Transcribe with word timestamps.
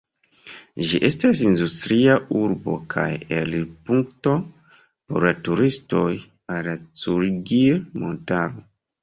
Ĝi 0.91 0.99
estas 1.09 1.41
industria 1.47 2.15
urbo 2.39 2.77
kaj 2.93 3.05
elirpunkto 3.41 4.33
por 4.87 5.27
la 5.29 5.35
turistoj 5.49 6.09
al 6.57 6.67
la 6.71 6.75
Cugir-montaro. 7.05 8.67